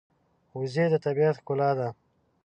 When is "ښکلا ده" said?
1.41-1.87